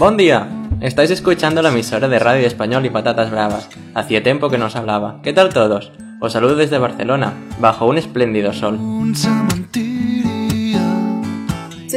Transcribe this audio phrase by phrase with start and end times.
[0.00, 0.48] Buen día.
[0.80, 3.68] Estáis escuchando la emisora de Radio Español y Patatas Bravas.
[3.94, 5.20] Hacía tiempo que no os hablaba.
[5.22, 5.92] ¿Qué tal todos?
[6.20, 8.78] Os saludo desde Barcelona, bajo un espléndido sol.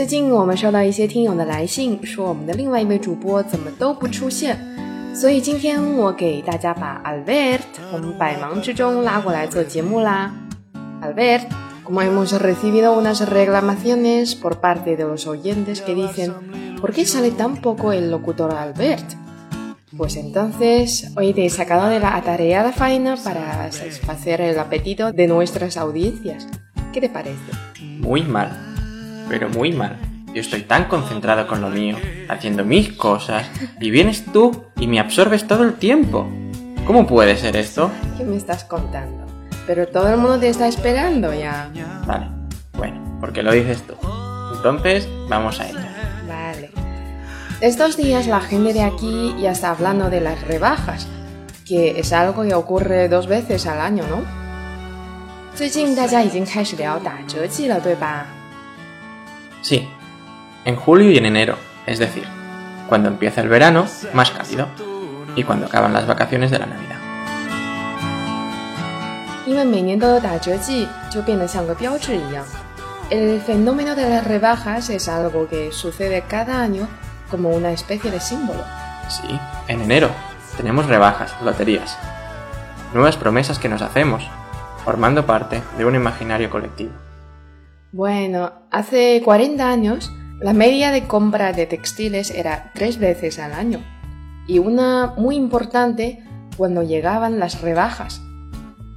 [0.02, 4.59] 最近我们收到一些听友的来信，说我们的另外一位主播怎么都不出现，
[5.15, 7.60] 所以今天我给大家把 Albert
[7.91, 10.33] 从百忙之中拉过来做节目啦。
[11.02, 11.47] Albert,
[11.84, 17.33] como hemos recibido unas reclamaciones por parte de los oyentes que dicen ¿Por qué sale
[17.33, 19.05] tan poco el locutor Albert?
[19.97, 25.27] Pues entonces, hoy te he sacado de la atareada faena para satisfacer el apetito de
[25.27, 26.47] nuestras audiencias.
[26.92, 27.52] ¿Qué te parece?
[28.01, 28.72] Muy mal,
[29.30, 29.98] pero muy mal.
[30.34, 31.95] Yo estoy tan concentrado con lo mío,
[32.27, 36.28] haciendo mis cosas, y vienes tú y me absorbes todo el tiempo.
[36.86, 37.92] ¿Cómo puede ser esto?
[38.17, 39.25] ¿Qué me estás contando?
[39.67, 41.70] Pero todo el mundo te está esperando ya.
[42.06, 42.28] Vale,
[42.78, 43.94] bueno, porque lo dices tú.
[44.56, 45.80] Entonces, vamos a ello.
[47.64, 51.08] Estos días la gente de aquí ya está hablando de las rebajas,
[51.66, 54.17] que es algo que ocurre dos veces al año, ¿no?
[59.64, 59.88] Sí,
[60.66, 62.28] en julio y en enero, es decir,
[62.89, 64.67] cuando empieza el verano, más cálido,
[65.38, 66.97] y cuando acaban las vacaciones de la Navidad.
[73.09, 76.88] El fenómeno de las rebajas es algo que sucede cada año
[77.31, 78.64] como una especie de símbolo.
[79.08, 80.09] Sí, en enero
[80.58, 81.97] tenemos rebajas, loterías,
[82.94, 84.30] nuevas promesas que nos hacemos,
[84.84, 86.91] formando parte de un imaginario colectivo.
[87.92, 93.81] Bueno, hace 40 años la media de compra de textiles era tres veces al año
[94.47, 96.22] y una muy importante
[96.56, 98.20] cuando llegaban las rebajas.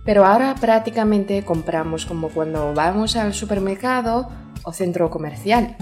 [0.04, 4.30] Pero ahora prácticamente compramos como cuando vamos al supermercado
[4.64, 5.76] o centro comercial.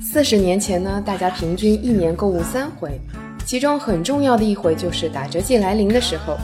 [0.00, 3.00] 四十年前呢，大家平均一年购物三回，
[3.44, 6.36] 其中很重要的一回就是打折季来临的时候。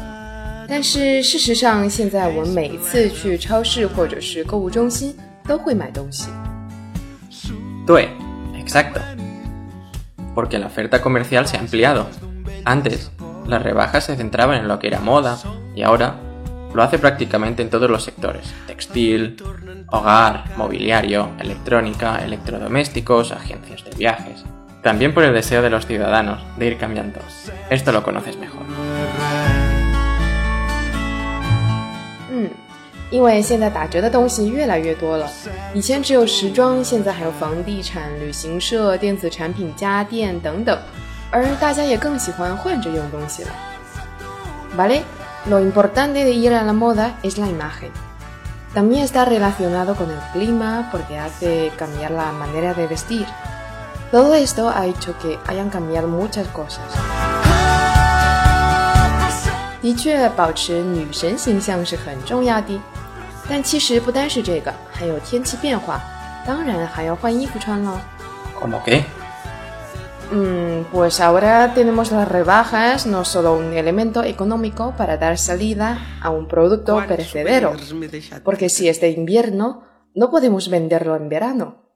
[0.68, 5.14] 但是事实上，现在我们每一次去超市或者是购物中心
[5.46, 6.28] 都会买东西。
[7.86, 8.08] 对，
[8.54, 9.00] exacto.
[10.34, 12.06] Porque la oferta comercial se ha ampliado.
[12.64, 13.10] Antes,
[13.46, 15.38] las rebajas se centraban en lo que era moda
[15.74, 16.14] y ahora
[16.72, 19.42] lo hace prácticamente en todos los sectores: textil,
[19.90, 24.44] hogar, mobiliario, electrónica, electrodomésticos, agencias de viajes.
[24.84, 27.18] También por el deseo de los ciudadanos de ir cambiando.
[27.68, 28.62] Esto lo conoces mejor.
[33.11, 35.29] 因为现在打折的东西越来越多了，
[35.73, 40.77] 以前只有时装，现在还有房地产、旅行社、电子产品、家电等等，
[41.29, 43.49] 而大家也更喜欢换着用东西了。
[44.75, 45.03] Vale,
[45.49, 47.91] lo importante de ir a la moda es la imagen.
[48.73, 53.25] También está relacionado con el clima porque hace cambiar la manera de vestir.
[54.11, 56.81] Todo esto ha hecho que hayan cambiado muchas cosas.
[59.81, 62.81] 的确，保持女神形象是很重要的，
[63.48, 66.00] 但其实不单是这个，还有天气变化，
[66.46, 67.98] 当然还要换衣服穿喽。¿
[68.60, 69.02] Cómo qué?
[70.32, 76.30] Mm, pues ahora tenemos las rebajas, no solo un elemento económico para dar salida a
[76.30, 77.74] un producto perecedero,
[78.44, 79.82] porque si es de invierno,
[80.14, 81.86] no podemos venderlo en verano,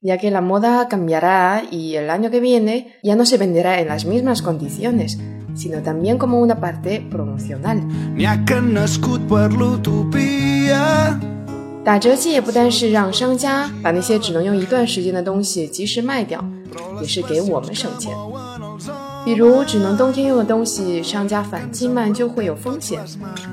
[0.00, 3.88] ya que la moda cambiará y el año que viene ya no se venderá en
[3.88, 5.18] las mismas condiciones,
[5.54, 7.80] sino también como una parte promocional.
[11.84, 16.42] 打折季也不单是让商家把那些只能用一段时间的东西及时卖掉，
[17.00, 18.10] 也是给我们省钱。
[19.24, 23.00] 比如只能冬天用的东西，商家反季卖就会有风险，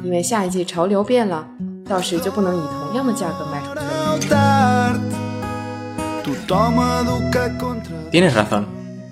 [0.02, 1.46] 因为下一季潮流变了，
[1.88, 3.74] 到时就不能以同样的价格卖出
[4.22, 5.00] 去了。
[8.12, 8.66] Tienes razón.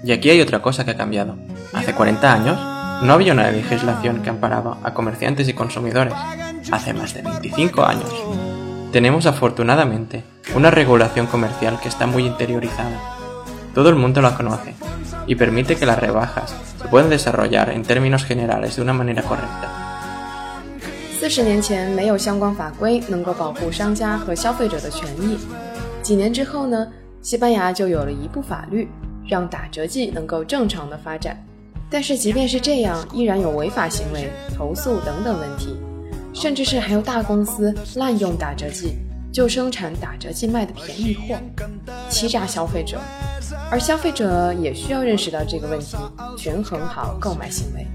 [0.04, 1.36] Y aquí hay otra cosa que ha cambiado.
[1.74, 2.57] Hace 40 años
[3.04, 6.13] no había una legislación que amparaba a comerciantes y consumidores.
[6.71, 8.13] Hace más de 25 años
[8.92, 10.24] tenemos afortunadamente
[10.56, 13.00] una regulación comercial que está muy interiorizada.
[13.74, 14.74] Todo el mundo la conoce
[15.27, 19.69] y permite que las rebajas se puedan desarrollar en términos generales de una manera correcta.
[21.19, 25.38] 四十年前没有相关法规能够保护商家和消费者的权益，
[26.01, 26.88] 几年之后呢，
[27.21, 28.89] 西班牙就有了一部法律，
[29.27, 31.45] 让打折季能够正常的发展。
[31.94, 35.76] 但是即便是这样，依然有违法行为、投诉等等问题。
[36.32, 38.96] 甚至是还有大公司滥用打折季，
[39.32, 41.37] 就生产打折季卖的便宜货，
[42.08, 42.99] 欺诈消费者。
[43.70, 45.96] 而消费者也需要认识到这个问题，
[46.37, 47.87] 权衡好购买行为。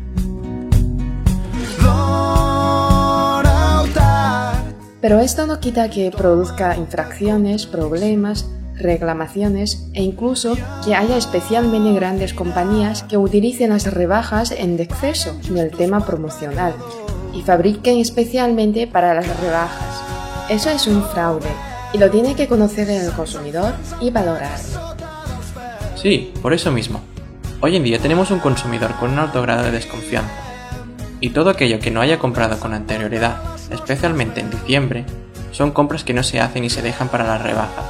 [5.01, 8.43] Pero esto no quita que produzca infracciones, problemas,
[8.79, 10.55] reclamaciones e incluso
[10.85, 16.73] que haya especialmente grandes compañías que utilicen las rebajas en exceso en el tema promocional
[17.33, 20.01] y fabriquen especialmente para las rebajas.
[20.49, 21.49] Eso es un fraude
[21.93, 24.95] y lo tiene que conocer el consumidor y valorarlo.
[25.95, 27.01] Sí, por eso mismo.
[27.61, 30.31] Hoy en día tenemos un consumidor con un alto grado de desconfianza.
[31.19, 35.05] Y todo aquello que no haya comprado con anterioridad, especialmente en diciembre,
[35.51, 37.85] son compras que no se hacen y se dejan para las rebajas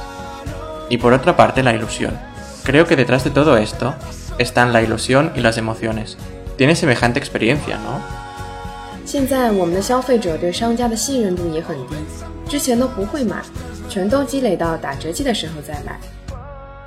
[0.89, 2.17] Y por otra parte, la ilusión.
[2.63, 3.93] Creo que detrás de todo esto
[4.37, 6.17] están la ilusión y las emociones.
[6.57, 8.01] Tiene semejante experiencia, ¿no?
[9.05, 11.95] 现在我们的消费者对商家的信任度也很低，
[12.49, 13.37] 之前都不会买，
[13.87, 15.99] 全都积累到打折季的时候再买。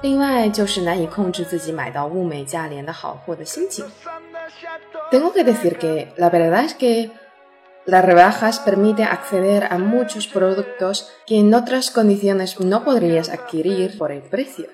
[0.02, 3.84] 另外就是难以控制自己买到物美价廉的好货的心情。
[5.12, 7.10] Tengo que decir que la verdad es que
[7.85, 14.11] las rebajas permiten acceder a muchos productos que en otras condiciones no podrías adquirir por
[14.11, 14.67] el precio.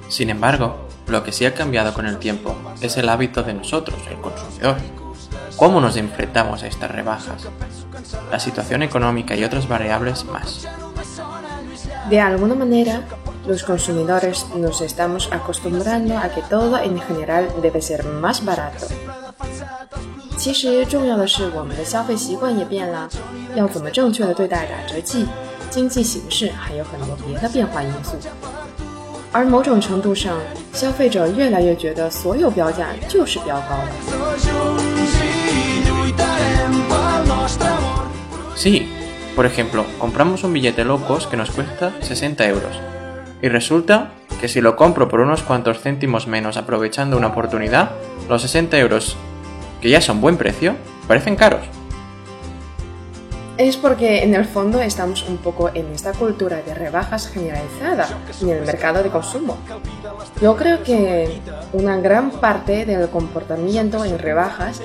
[0.09, 0.73] Sin embargo,
[1.09, 4.77] lo que sí ha cambiado con el tiempo es el hábito de nosotros, el consumidor.
[5.61, 7.47] cómo nos enfrentamos a estas rebajas,
[8.33, 10.67] la situación económica y otras variables más.
[12.10, 13.02] De alguna manera,
[13.48, 18.88] los consumidores nos estamos acostumbrando a que todo en general debe ser más barato.
[20.38, 23.10] 其实重要的是，我们的消费习惯也变了。
[23.56, 25.26] 要怎么正确的对待打折季、
[25.72, 28.16] 经济形势，还有很多别的变化因素。
[29.32, 30.38] 而某种程度上，
[30.74, 33.90] 消费者越来越觉得所有标价就是标高了。
[38.56, 38.86] Sí,
[39.36, 42.80] por ejemplo, compramos un billete locos que nos cuesta 60 euros.
[43.42, 47.92] Y resulta que si lo compro por unos cuantos céntimos menos aprovechando una oportunidad,
[48.30, 49.18] los 60 euros,
[49.82, 50.76] que ya son buen precio,
[51.08, 51.66] parecen caros.
[53.58, 58.08] Es porque en el fondo estamos un poco en esta cultura de rebajas generalizada
[58.42, 59.58] en el mercado de consumo.
[60.42, 61.40] Yo creo que
[61.72, 64.82] una gran parte del comportamiento en rebajas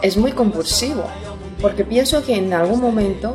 [0.00, 1.04] es muy compulsivo
[1.60, 3.34] porque pienso que en algún momento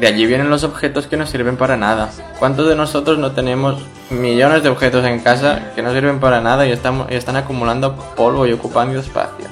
[0.00, 2.10] De allí vienen los objetos que no sirven para nada.
[2.38, 6.66] ¿Cuántos de nosotros no tenemos millones de objetos en casa que no sirven para nada
[6.66, 9.46] y, están, y están acumulando polvo y ocupando espacio?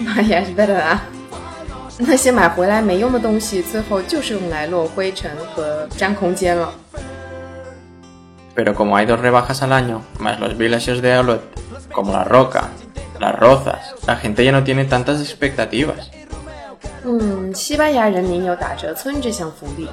[0.15, 0.99] Vaya, es verdad.
[2.03, 6.71] 那些买回来没用的东西，最后就是用来落灰尘和占空间了。
[8.55, 11.41] Pero como hay dos rebajas al año, más los villages de outlet,
[11.93, 12.69] como la roca,
[13.19, 16.09] las rozas, la gente ya no tiene tantas expectativas.
[17.08, 19.88] 嗯，西班牙人民有打折村这项福利，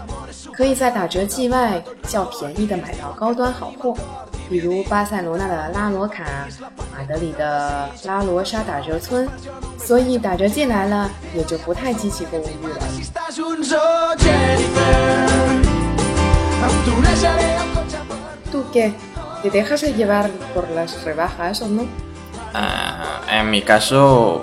[0.51, 3.95] 可以在打折季外较便宜的买到高端好货，
[4.49, 6.23] 比如巴塞罗那的拉罗卡、
[6.91, 9.29] 马德里的拉罗莎打折村。
[9.77, 12.79] 所以打折季来了，也就不太激起购物欲了。
[18.51, 18.91] ¿Tú qué?
[19.43, 21.85] ¿Te dejas llevar por las rebajas o no?
[23.29, 24.41] En mi caso.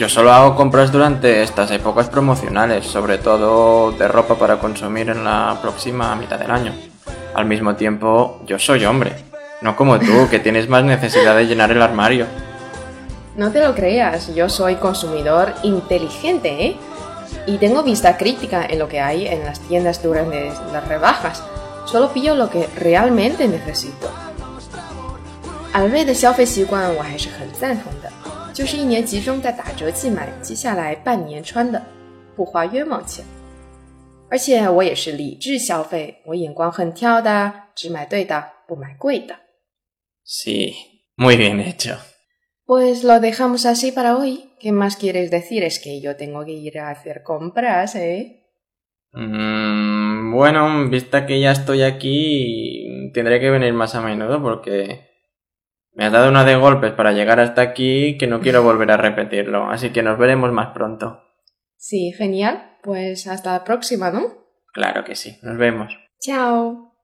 [0.00, 5.24] Yo solo hago compras durante estas épocas promocionales, sobre todo de ropa para consumir en
[5.24, 6.72] la próxima mitad del año.
[7.34, 9.12] Al mismo tiempo, yo soy hombre,
[9.60, 12.24] no como tú, que tienes más necesidad de llenar el armario.
[13.36, 16.76] No te lo creas, yo soy consumidor inteligente, ¿eh?
[17.46, 21.44] Y tengo vista crítica en lo que hay en las tiendas durante las rebajas.
[21.84, 24.10] Solo pillo lo que realmente necesito.
[25.74, 26.14] Al ver de
[28.53, 31.81] 就是一年集中在打折季买，接下来半年穿的，
[32.35, 33.25] 不花冤枉钱。
[34.29, 39.35] 而且我也是理智消费，我眼光很挑的，只买对的，不买贵的。
[40.25, 40.73] Sí,
[41.15, 41.97] muy bien hecho.
[42.65, 44.49] Pues lo dejamos así para hoy.
[44.59, 45.63] ¿Qué más quieres decir?
[45.63, 48.41] Es que yo tengo que ir a hacer compras, ¿eh?
[49.11, 55.08] Mm, bueno, vista que ya estoy aquí, tendré que venir más a menudo porque
[56.00, 58.96] me has dado una de golpes para llegar hasta aquí que no quiero volver a
[58.96, 59.70] repetirlo.
[59.70, 61.20] Así que nos veremos más pronto.
[61.76, 62.78] Sí, genial.
[62.82, 64.22] Pues hasta la próxima, ¿no?
[64.72, 65.38] Claro que sí.
[65.42, 65.92] Nos vemos.
[66.18, 66.94] Chao.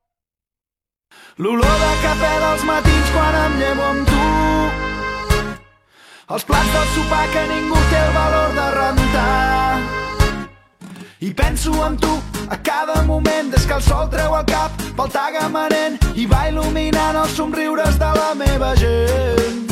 [1.37, 4.25] L'olor de cafè dels matins quan em llevo amb tu
[6.33, 10.06] Els plats del sopar que ningú té el valor de rentar
[11.19, 15.09] I penso en tu a cada moment des que el sol treu el cap pel
[15.09, 19.65] tagamanent i va il·luminant els somriures de la meva gent.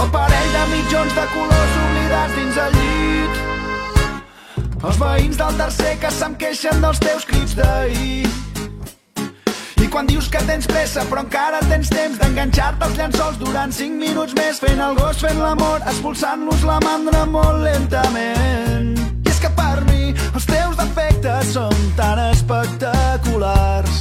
[0.00, 3.42] El parell de mitjons de colors oblidats dins el llit.
[4.80, 8.24] Els veïns del tercer que se'm queixen dels teus crits d'ahir.
[9.84, 14.00] I quan dius que tens pressa però encara tens temps d'enganxar-te als llençols durant 5
[14.00, 19.03] minuts més fent el gos, fent l'amor, expulsant-los la mandra molt lentament.
[19.58, 20.14] Per mi.
[20.34, 24.00] Els teus defectes són tan espectaculars.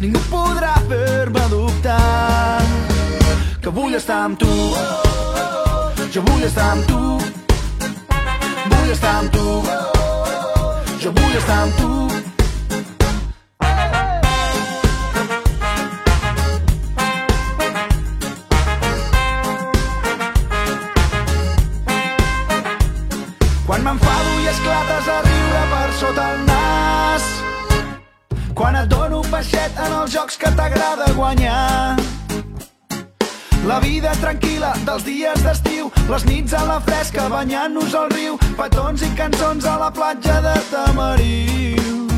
[0.00, 2.60] Ningú podrà fer-me dubtar
[3.60, 4.54] que vull estar amb tu.
[6.10, 7.02] Jo vull estar amb tu.
[8.70, 9.58] Vull estar amb tu.
[11.00, 12.09] Jo vull estar amb tu
[26.00, 27.24] sota el nas.
[28.56, 31.98] Quan et dono peixet en els jocs que t'agrada guanyar.
[33.68, 39.04] La vida tranquil·la dels dies d'estiu, les nits a la fresca banyant-nos al riu, petons
[39.04, 42.08] i cançons a la platja de Tamariu.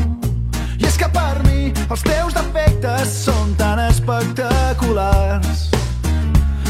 [0.79, 5.67] I és que per mi els teus defectes són tan espectaculars.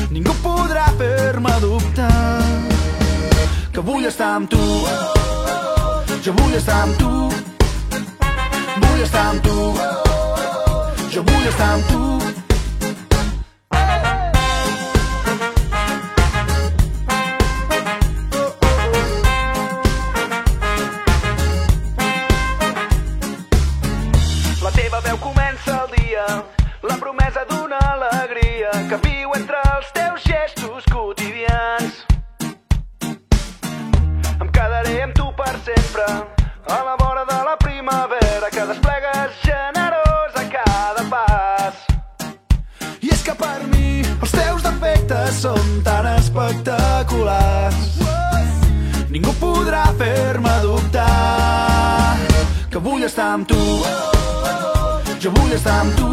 [0.09, 2.13] Ningú podrà fer-me dubtar
[3.73, 5.22] que vull estar amb tu
[6.25, 7.09] jo vull estar amb tu
[8.83, 9.55] vull estar amb tu
[11.15, 12.22] jo vull estar amb tu
[36.05, 36.33] sempre,
[36.67, 41.75] a la vora de la primavera que desplegues generós a cada pas.
[43.01, 47.99] I és que per mi els teus defectes són tan espectaculars.
[49.09, 52.17] Ningú podrà fer-me dubtar
[52.71, 53.61] que vull estar amb tu.
[55.19, 56.11] Jo vull estar amb tu.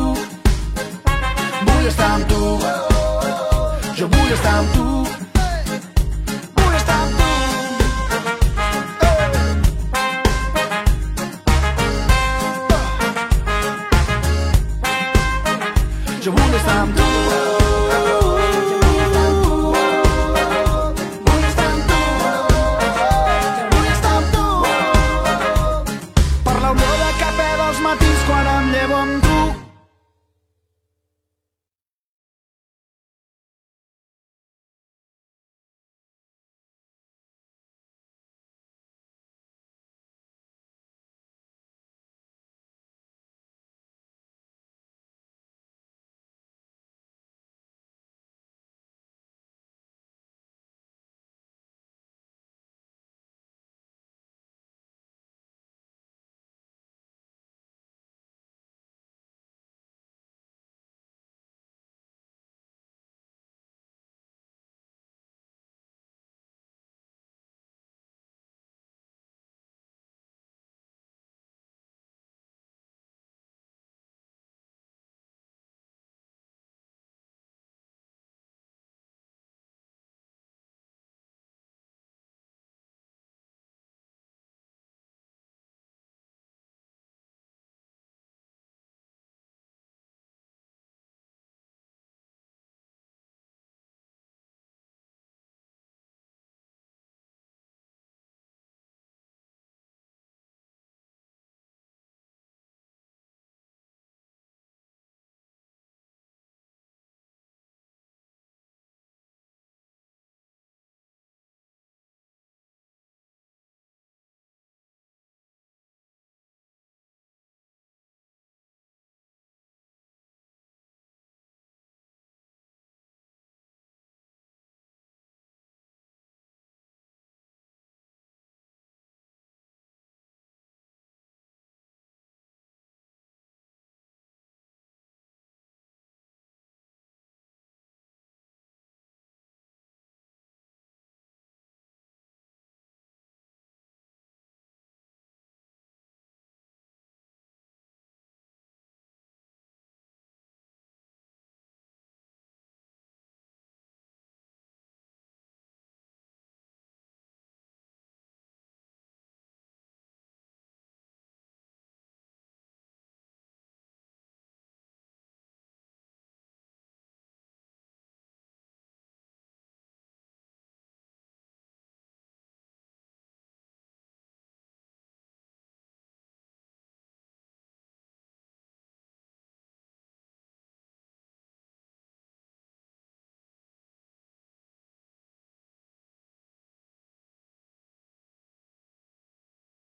[1.66, 2.58] Vull estar amb tu.
[3.96, 5.09] Jo vull estar amb tu